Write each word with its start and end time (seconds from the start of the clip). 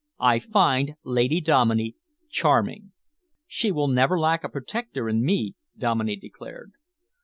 I 0.19 0.39
find 0.39 0.95
Lady 1.03 1.39
Dominey 1.39 1.95
charming." 2.31 2.91
"She 3.45 3.71
will 3.71 3.87
never 3.87 4.19
lack 4.19 4.43
a 4.43 4.49
protector 4.49 5.07
in 5.07 5.23
me," 5.23 5.53
Dominey 5.77 6.15
declared. 6.15 6.71